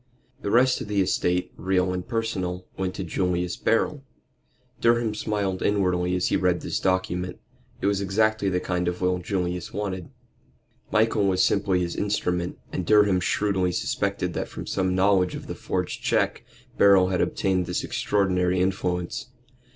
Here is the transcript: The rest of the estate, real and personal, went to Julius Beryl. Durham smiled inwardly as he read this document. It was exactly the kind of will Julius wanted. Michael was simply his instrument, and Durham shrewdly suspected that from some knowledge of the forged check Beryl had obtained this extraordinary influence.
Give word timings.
The 0.41 0.49
rest 0.49 0.81
of 0.81 0.87
the 0.87 0.99
estate, 0.99 1.51
real 1.57 1.93
and 1.93 2.07
personal, 2.07 2.65
went 2.75 2.95
to 2.95 3.03
Julius 3.03 3.55
Beryl. 3.55 4.01
Durham 4.79 5.13
smiled 5.13 5.61
inwardly 5.61 6.15
as 6.15 6.29
he 6.29 6.35
read 6.37 6.61
this 6.61 6.79
document. 6.79 7.37
It 7.81 7.85
was 7.85 8.01
exactly 8.01 8.49
the 8.49 8.59
kind 8.59 8.87
of 8.87 8.99
will 8.99 9.19
Julius 9.19 9.73
wanted. 9.73 10.09
Michael 10.91 11.27
was 11.27 11.43
simply 11.43 11.81
his 11.81 11.95
instrument, 11.95 12.57
and 12.73 12.83
Durham 12.83 13.19
shrewdly 13.19 13.71
suspected 13.73 14.33
that 14.33 14.47
from 14.47 14.65
some 14.65 14.95
knowledge 14.95 15.35
of 15.35 15.45
the 15.45 15.53
forged 15.53 16.01
check 16.01 16.43
Beryl 16.79 17.09
had 17.09 17.21
obtained 17.21 17.67
this 17.67 17.83
extraordinary 17.83 18.59
influence. 18.59 19.27